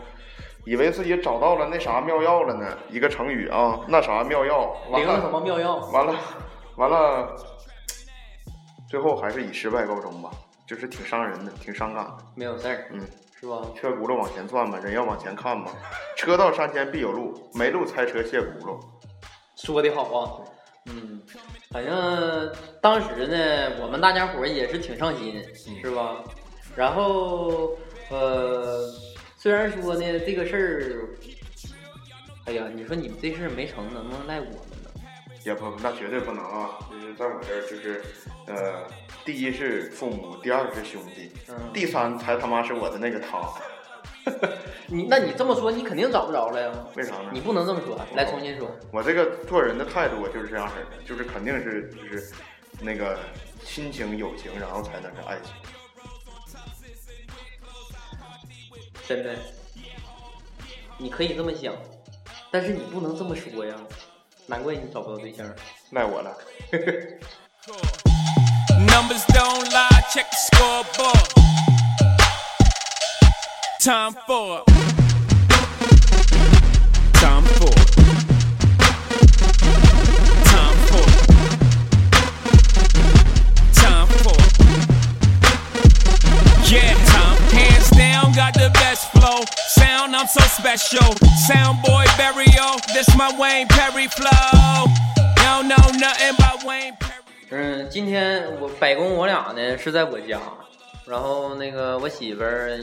[0.65, 5.77] 以为自己找到了那啥妙药了呢，一个成语啊，那啥妙药，完灵什了么妙药？
[5.91, 6.13] 完了
[6.75, 7.35] 完了，
[8.87, 10.29] 最后还是以失败告终吧，
[10.67, 12.17] 就是挺伤人的，挺伤感的。
[12.35, 12.99] 没有事儿，嗯，
[13.39, 13.61] 是吧？
[13.73, 15.71] 车轱辘往前转嘛，人要往前看嘛。
[16.17, 18.77] 车到山前必有路，没路拆车卸轱辘。
[19.55, 20.41] 说的好啊，
[20.87, 21.21] 嗯，
[21.71, 25.41] 反正当时呢，我们大家伙也是挺上心，
[25.81, 26.21] 是吧？
[26.75, 27.77] 然后
[28.09, 28.91] 呃，
[29.37, 31.71] 虽然说呢这个事儿，
[32.45, 34.47] 哎呀，你说你们这事儿没成，能不能赖我？
[35.45, 36.77] 也不，那绝对不能啊！
[36.91, 38.03] 就是在我这儿，就是，
[38.47, 38.85] 呃，
[39.23, 43.41] 第一是父母，第二是兄弟，嗯第三才他妈是我的那个他。
[44.87, 46.71] 你那你这么说，你肯定找不着了呀。
[46.95, 47.29] 为啥呢？
[47.31, 48.69] 你不能这么说，来重新说。
[48.91, 52.33] 我这个做人的态度，我就是这样式儿的，就是肯定是就是
[52.81, 53.17] 那个
[53.63, 55.53] 亲情、友情，然后才能是爱情。
[59.07, 59.35] 真的，
[60.97, 61.73] 你可以这么想，
[62.51, 63.75] 但是你不能这么说呀。
[64.49, 65.45] 难怪你找不到对象。
[65.91, 66.35] 赖我了。
[68.87, 71.29] Numbers don't lie, check the scoreboard.
[73.79, 74.63] Time for.
[77.13, 77.78] Time for.
[89.29, 89.45] Flow.
[89.67, 91.13] Sound, I'm so special.
[91.47, 94.85] Sound boy burial, this my Wayne Perry flow.
[95.35, 97.15] Don't know nothing about Wayne Perry.
[97.51, 100.39] 嗯，今天我百公我俩呢是在我家，
[101.05, 102.79] 然后那个我媳妇儿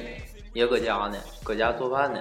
[0.53, 2.21] 也搁家呢，搁家做饭呢。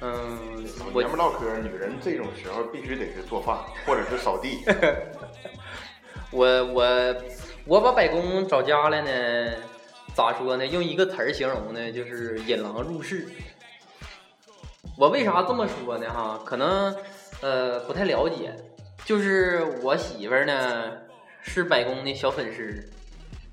[0.00, 4.64] 嗯，我爷们唠嗑，女人这种时候必须得是做饭或者是扫地。
[6.30, 7.14] 我我
[7.66, 9.52] 我把百公找家来呢，
[10.14, 10.66] 咋说呢？
[10.66, 13.26] 用一个词儿形容呢，就是引狼入室。
[14.98, 16.10] 我为啥这么说呢？
[16.10, 16.94] 哈，可能
[17.40, 18.54] 呃不太了解，
[19.04, 20.92] 就是我媳妇儿呢
[21.40, 22.90] 是百公的小粉丝，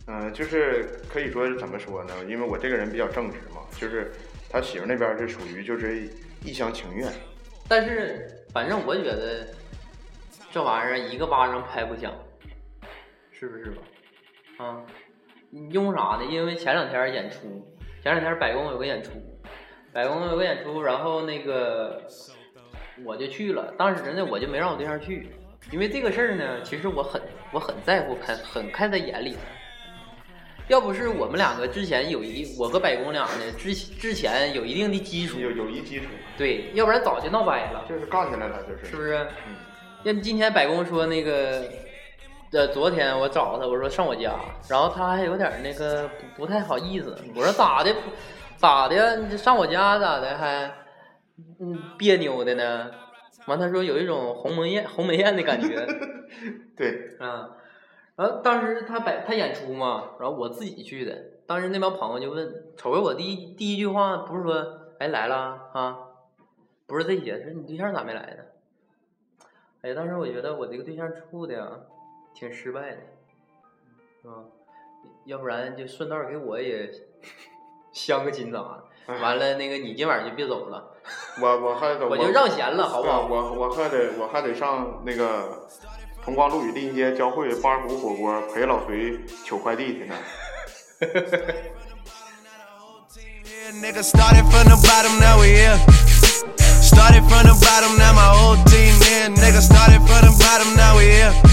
[0.08, 2.14] 嗯、就是可以说是怎么说呢？
[2.28, 4.12] 因为我这个人比较正直嘛，就是
[4.50, 6.10] 他媳妇那边是属于就是
[6.44, 7.10] 一厢情愿。
[7.68, 9.48] 但是反正我觉得
[10.52, 12.14] 这玩意儿一个巴掌拍不响，
[13.32, 13.82] 是不是吧？
[14.58, 14.84] 啊，
[15.52, 16.22] 因为啥呢？
[16.30, 17.40] 因为前两天演出，
[18.04, 19.12] 前两天百公有个演出，
[19.92, 22.02] 百公有个演出，然后那个
[23.04, 23.74] 我就去了。
[23.78, 25.30] 当时呢，我就没让我对象去，
[25.72, 29.40] 因为这个事儿呢，其实我很我很在乎，看很看在眼里的。
[30.68, 36.06] 要不是我们两个之前有一，我和百公俩呢，之之前有一定的基础，有友谊基础，
[36.38, 37.86] 对，要不然早就闹掰了。
[37.90, 39.16] 就是干起来了，就是是不是？
[39.48, 39.56] 嗯
[40.04, 41.62] 要今天百公说那个，
[42.52, 44.34] 呃，昨天我找他，我说上我家，
[44.68, 47.16] 然后他还有点那个不不太好意思。
[47.36, 47.94] 我说咋的？
[48.58, 49.18] 咋的？
[49.18, 50.72] 你上我家咋的还
[51.60, 52.90] 嗯别扭的呢？
[53.46, 55.86] 完他说有一种鸿门宴鸿门宴的感觉
[56.76, 57.52] 对，啊。
[58.16, 61.16] 然后当时他摆他演出嘛，然后我自己去的。
[61.46, 65.98] 当时那帮朋友就问，瞅着我第一第一句话不是说哎来了啊，
[66.88, 68.44] 不是这些，是你对象咋没来呢？
[69.84, 71.70] 哎，当时我觉得我这个对象处的呀，
[72.40, 72.98] 挺失败的，
[74.22, 74.34] 是吧？
[75.26, 76.90] 要不然就顺道给我也
[77.92, 78.84] 镶个亲咋的？
[79.22, 80.96] 完了，那个你今晚就别走了，
[81.42, 83.28] 我我还得我就让贤了，好不好？
[83.28, 85.68] 我我还得我还得上那个
[86.24, 90.16] 同光路与立街交汇八股火锅陪老隋取快递去呢。
[94.02, 95.78] Started from the bottom, now we here.
[96.82, 99.30] Started from the bottom, now my whole team here.
[99.30, 101.49] Nigga started from the bottom, now we here.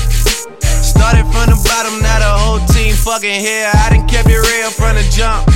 [0.96, 3.70] Started from the bottom, now the whole team fucking here.
[3.72, 5.46] I done kept it real from the jump.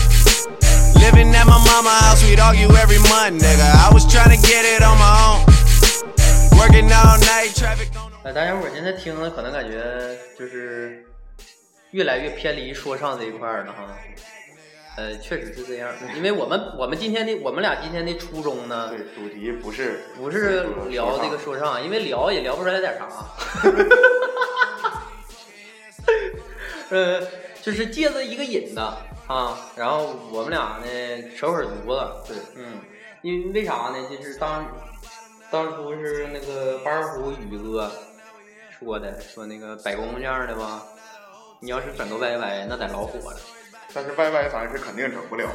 [1.01, 3.69] Living at my mama house, we'd argue every month, nigga.
[3.81, 5.41] I was trying to get it on my own.
[6.61, 9.81] Working all night, traffic on the 呃，大家伙现在听了可能感觉
[10.39, 11.07] 就是
[11.93, 13.97] 越来越偏离说唱这一块了哈。
[14.97, 23.09] 呃，确实是这样，因为我们我们今天的我们俩今天的初衷呢对，，主题不是不是聊这个说说唱，因为聊也聊不出来点啥。
[26.91, 27.27] 呃，
[27.63, 28.81] 就是借着一个引子
[29.27, 32.35] 啊，然后我们俩呢扯会儿犊子。
[32.35, 32.81] 对，嗯，
[33.23, 33.97] 因为为啥呢？
[34.11, 34.67] 就是当
[35.51, 37.91] 当初是那个八二虎宇哥
[38.79, 40.83] 说的，说那个百公这样的吧，
[41.61, 43.39] 你要是整个歪歪那得老火了。
[43.93, 45.49] 但是歪歪咱是肯定整不了，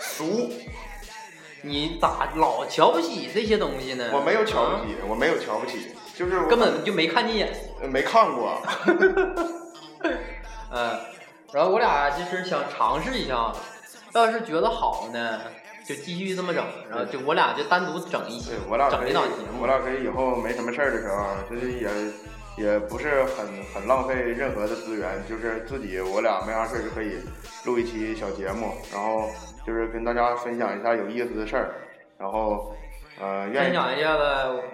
[0.00, 0.50] 俗，
[1.62, 4.10] 你咋老瞧不起这些东西呢？
[4.12, 7.48] 我没有瞧啊不起，我没有瞧不起，就是根本就没看见眼。
[7.80, 8.60] 呃没看过。
[10.72, 10.98] 嗯，
[11.52, 13.52] 然后我俩就是想尝试一下，
[14.14, 15.40] 要是觉得好呢，
[15.86, 19.66] 就继续这么整，然后就我俩就单独整一期，，我俩整一档节，目我。
[19.68, 21.88] 俩可以以后没什么事儿的时候，就是也
[22.56, 27.18] 也不是很很浪费任何的资源，就是自己我俩没啥事儿就可以
[27.64, 29.30] 录一期小节目，然后
[29.64, 31.74] 就是跟大家分享一下有意思的事儿，
[32.18, 32.74] 然后
[33.20, 34.22] 呃分享一下子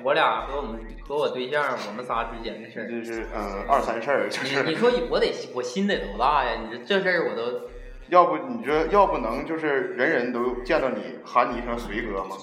[0.03, 2.91] 我俩和我们和我对象我们仨之间的事儿。
[2.91, 6.61] 就是嗯二三事儿，就是你你说我得我心得多大呀？
[6.63, 7.69] 你这这事儿我都
[8.09, 12.37] 要不你这要不能就是人人都见到你喊你一声随哥吗？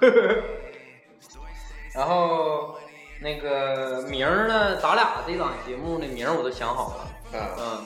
[1.92, 2.76] 然后
[3.20, 7.06] 那个名儿呢，咱俩这档节目的名儿我都想好了。
[7.32, 7.84] 嗯嗯，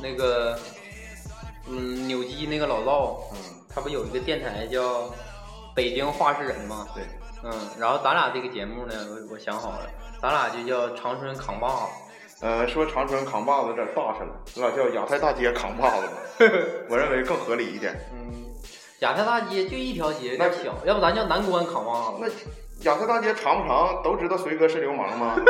[0.00, 0.56] 那个
[1.68, 5.12] 嗯，扭机那个老赵，嗯，他不有一个电台叫
[5.74, 6.86] 北京话事人嘛？
[6.94, 7.04] 对，
[7.44, 9.86] 嗯，然后咱俩这个节目呢，我我想好了，
[10.20, 11.86] 咱俩就叫长春扛把子。
[12.42, 16.12] 呃，说长春扛把子有点大声了，咱俩叫亚太大街扛把子吧，
[16.88, 17.94] 我认为更合理一点。
[18.12, 18.44] 嗯，
[19.00, 22.28] 亚太大街就一条街，有那点小，要不咱叫南关扛把子那。
[22.90, 24.02] 亚太大街长不长？
[24.02, 25.36] 都知道随哥是流氓吗？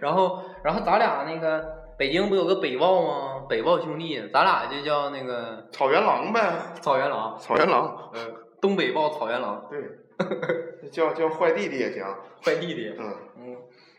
[0.00, 3.44] 然后，然后咱俩那个北京不有个北豹吗？
[3.46, 6.40] 北豹兄弟，咱俩就叫那个草原狼呗，
[6.80, 8.20] 草原狼，草原狼，呃，
[8.58, 12.02] 东北豹草原狼，对， 叫叫坏弟弟也行。
[12.42, 12.94] 坏弟弟。
[12.98, 13.56] 嗯，嗯，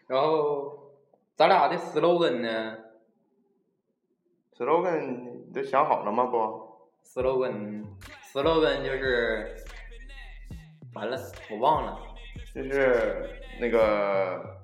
[0.07, 0.95] 然后
[1.35, 2.75] 咱俩的 slogan 呢
[4.57, 6.23] slogan 你都想好了吗？
[6.25, 6.37] 不
[7.05, 7.85] ，？slogan
[8.33, 9.57] slogan 就是，
[10.95, 11.15] 完了，
[11.51, 11.99] 我忘了。
[12.55, 14.59] 就是那个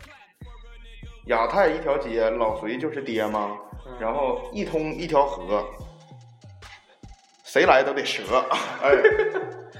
[1.27, 3.51] 亚太一条街，老隋就是爹吗？
[3.99, 5.65] 然后一通一条河，
[7.43, 8.45] 谁来都得折，
[8.81, 8.91] 哎，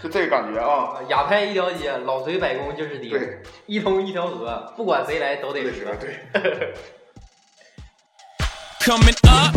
[0.02, 1.00] 就这个感觉啊。
[1.08, 5.96] 亚太一条街，老隋百工就是爹对，一通一条河，不管谁来都得折。
[6.00, 6.74] 对
[8.82, 9.56] ，Coming up,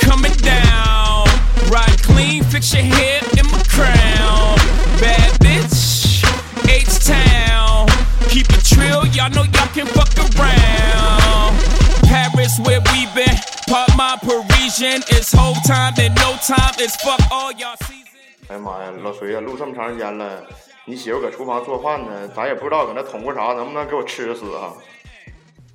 [0.00, 1.26] coming down.
[1.70, 4.58] Ride clean, fix your hair in my crown.
[5.00, 6.22] Bad bitch,
[6.68, 7.88] H Town.
[8.28, 11.56] Keep it trill, y'all know y'all can fuck around.
[12.04, 13.36] Paris, where we been.
[13.68, 15.02] Pop my Parisian.
[15.08, 16.74] It's whole time, then no time.
[16.78, 18.02] It's fuck all y'all season.
[18.48, 20.42] 哎呀妈呀，老隋呀，录这么长时间了，
[20.84, 24.72] 你媳妇搁厨房做饭呢，咱也不知道搁那捅咕啥，能不能给我吃死啊？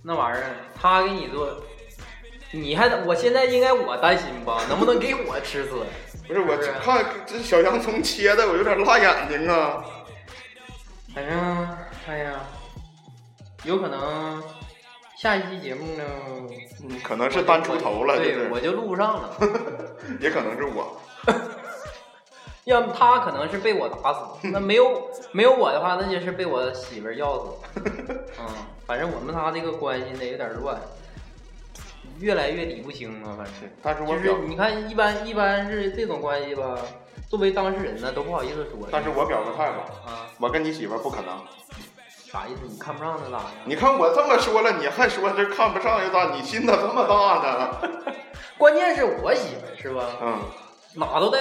[0.04, 1.64] 那玩意儿，他给你做，
[2.52, 4.62] 你还我现在应该我担心吧？
[4.70, 5.72] 能不能给我吃死？
[6.28, 9.84] 不是我看这小洋葱切的，我有点辣眼睛啊。
[11.16, 11.78] 反正，
[12.08, 12.40] 哎呀，
[13.66, 14.42] 有可能
[15.18, 16.04] 下一期节目呢，
[16.84, 19.38] 嗯，可能是单出头了，就对，是我就录不上了。
[20.22, 20.98] 也可能是我。
[22.64, 27.52] 要么他可能是被我打死，那没有没有我的话，那就是被我媳妇儿要死。
[28.40, 28.48] 嗯，
[28.86, 30.80] 反正我们仨这个关系呢有点乱，
[32.20, 33.36] 越来越理不清了。
[33.36, 36.78] 反正就是但是我表，你看，一般一般是这种关系吧，
[37.30, 38.88] 作为当事人呢都不好意思说。
[38.92, 41.38] 但是我表个态吧，啊，我跟你媳妇儿不可能。
[42.30, 42.62] 啥意思？
[42.68, 43.46] 你看不上他咋的？
[43.66, 46.36] 你看我这么说了，你还说这看不上又咋？
[46.36, 48.14] 你心咋这么大呢？
[48.58, 50.04] 关键是我媳妇儿是吧？
[50.22, 50.40] 嗯，
[50.96, 51.40] 哪都带，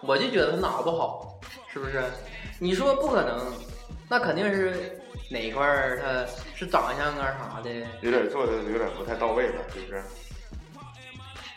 [0.00, 1.38] 我就觉得他哪不好，
[1.72, 2.04] 是不是？
[2.60, 3.52] 你说不可能，
[4.08, 6.24] 那肯定是哪一块儿他
[6.54, 7.70] 是长相啊啥的。
[8.00, 10.02] 有点做的有点不太到位了，是不是？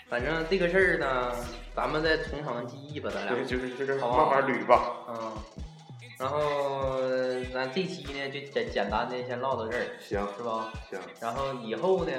[0.10, 1.32] 反正这个事儿呢，
[1.76, 3.34] 咱们再从长计议吧，咱俩。
[3.36, 4.82] 对，就是就是慢慢捋吧。
[5.10, 5.32] 嗯。
[6.22, 7.00] 然后
[7.52, 10.72] 咱这期呢就简简单的先唠到这儿，行是吧？
[10.88, 12.12] 行，然后以后呢，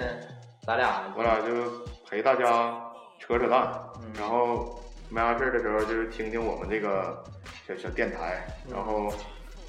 [0.66, 2.82] 咱俩我俩就陪大家
[3.20, 4.10] 扯扯淡，嗯。
[4.18, 7.22] 然后没啥事儿的时候就是听听我们这个
[7.68, 8.74] 小小电台，嗯。
[8.74, 9.08] 然后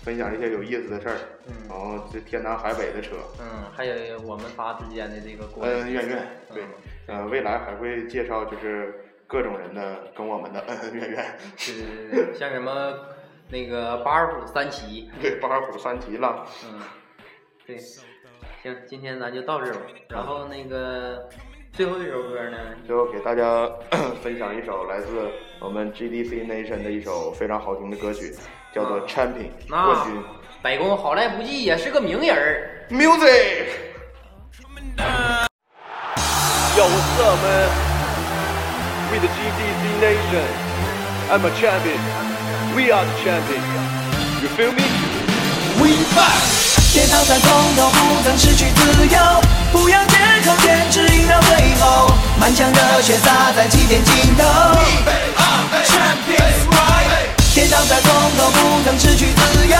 [0.01, 1.53] 分享一些有意思的事儿，嗯。
[1.69, 5.45] 然后这天南海北的扯，嗯，还有我们仨之间的这个。
[5.61, 6.63] 恩恩怨怨，对
[7.07, 12.97] 嗯，呃，未来还会介绍就是各种人的跟我们的恩恩怨怨，是像什么
[13.53, 16.81] 那个八二虎三奇，对，八虎三奇了，嗯，
[17.67, 18.03] 对，行，
[18.87, 19.81] 今天咱就到这吧。
[20.09, 21.29] 然后那个
[21.71, 23.69] 最后一首歌呢，最后给大家
[24.23, 28.35] 分享一首来自我们 GDC Nation 的一首非常好听的歌曲，
[28.73, 30.23] 叫做啊 Champion 那冠军
[30.63, 32.87] 百公好赖不济也是个名人儿。
[32.89, 33.67] Music。
[36.75, 37.69] Yo, what's up, man?
[39.11, 40.47] We the GDC Nation.
[41.29, 42.22] I'm a champion.
[42.75, 43.61] We are the champions.
[44.41, 44.81] You feel me?
[45.77, 46.41] We fight.。
[46.91, 49.19] 天堂在从头不曾失去自由，
[49.71, 54.43] 不要借口坚持赢到最后，满腔热血洒在起点尽头。
[55.85, 59.77] Champions right，天堂在从头不曾失去自由，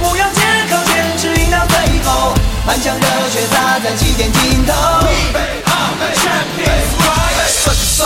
[0.00, 1.76] 不要借口坚持赢到最
[2.06, 2.32] 后，
[2.66, 4.72] 满腔热血洒在起点尽头。
[7.64, 8.04] 这个赛，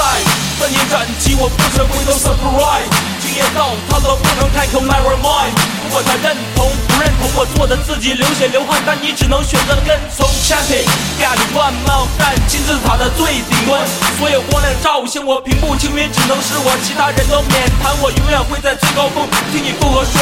[0.58, 2.90] 三年战绩我不曾回头 surprise，
[3.34, 5.50] 经验到他都不能开口 never mind。
[5.82, 10.86] 如果他认同不认同我做的自己流血流汗，但你只能选择跟从 champion。
[11.18, 13.82] 咖喱万帽站金字塔的最顶端，
[14.18, 20.14] 所有光亮照向我，平步青云只能是我，其他人都免谈，我永远会在最高峰听你附和说。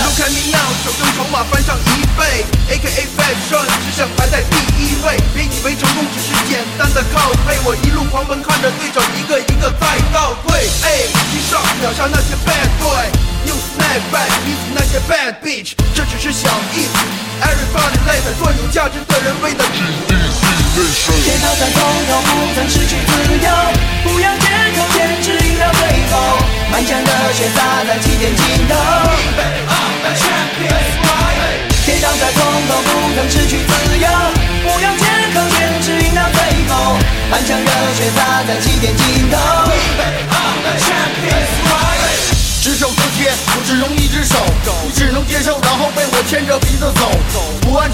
[0.00, 5.20] Look at me now，手中筹码翻上一倍，AKA fashion，只想排在第一位。
[5.36, 10.56] 别以为成功只是简单的靠背，我一路狂奔，看着对手一个一个在倒退。
[10.88, 11.04] 哎，
[11.36, 13.10] 一上秒杀那些 bad boy。
[13.44, 16.94] You snap back，逼死那些 bad bitch，这只是小意思。
[17.42, 19.64] Everybody 累在做有价值的人，为了
[21.24, 23.10] 天堂在从头不曾失去自
[23.42, 23.48] 由，
[24.04, 25.80] 不要借口坚持赢到最
[26.12, 26.14] 后，
[26.70, 28.74] 满腔热血洒在起点尽头。
[31.84, 33.79] 天堂在从头不曾失去自由，
[46.50, 47.49] 着鼻子走。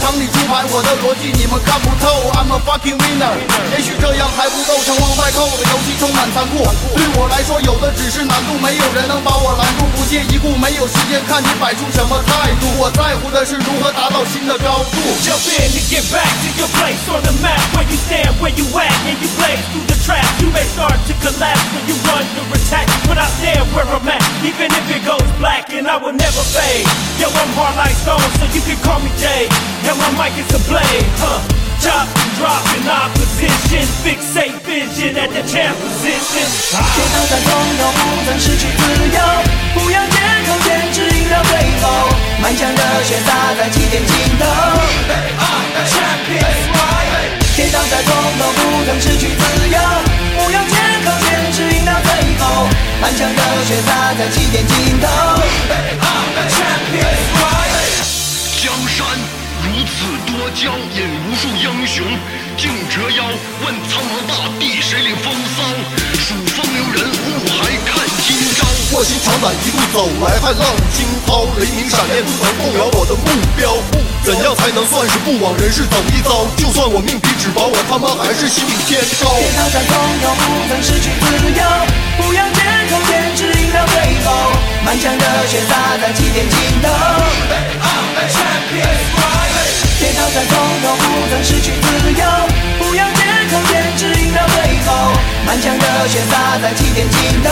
[0.07, 2.31] 不按常理出牌，我的逻辑你们看不透。
[2.39, 3.35] I'm a fucking winner，
[3.75, 6.63] 也许这样还不够，成王败寇的游戏充满残酷。
[6.95, 9.83] 对我来说，有的只是难度，没有人能把我拦住。
[9.99, 12.71] 不屑一顾，没有时间看你摆出什么态度。
[12.79, 14.97] 我在乎的是如何达到新的高度。
[15.27, 18.63] Jump in and get back to your place on the map where you stand, where you
[18.79, 20.23] at, and you blaze through the trap.
[20.39, 24.07] You may start to collapse when you run your attack, but I'm there where I'm
[24.07, 26.87] at, even if it goes black, and I will never fade.
[27.19, 29.51] Yo, I'm hard like stone, so you can call me Jay.
[29.99, 31.03] My my mic is to play.
[31.19, 31.41] Huh?
[31.83, 36.47] Chop and drop in opposition, fixate vision at the champ position.
[36.73, 38.83] 天堂在总有不曾失去自
[39.13, 39.21] 由，
[39.75, 40.17] 不要借
[40.47, 41.85] 口坚持赢到最后，
[42.41, 44.45] 满腔热血洒在起点尽头。
[47.57, 49.79] 天堂在总有不曾失去自由，
[50.37, 52.69] 不要借口坚持赢到最后，
[53.01, 54.56] 满腔热血洒在起点
[60.47, 62.07] 此多娇，引无数英雄
[62.57, 63.25] 竞折腰。
[63.65, 65.63] 问苍茫大地，谁领风骚？
[66.15, 68.65] 数风流人物，还看今朝。
[68.95, 70.63] 卧薪尝胆一路走来，骇浪
[70.95, 73.27] 惊涛，雷鸣闪电不曾动摇我的目
[73.57, 73.75] 标。
[74.23, 76.47] 怎样才能算是不枉人世走一遭？
[76.57, 79.35] 就算我命比纸薄，我他妈还是心比天高。
[79.35, 81.27] 天堂上总有不曾失去自
[81.59, 81.63] 由，
[82.23, 84.53] 不要借口坚持赢到最后，
[84.85, 86.87] 满腔热血洒在起点尽头。
[90.07, 92.25] 跌倒再从头，不曾失去自由，
[92.79, 95.13] 不要借口，坚持赢到最后，
[95.45, 97.51] 满腔热血洒在起点尽头。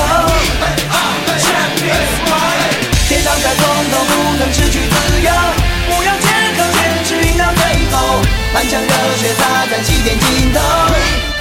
[3.09, 5.33] 跌倒再从头，不能失去自由，
[5.89, 8.23] 不要借口，坚持赢到最后，
[8.55, 11.34] 满腔热血洒在起点尽头。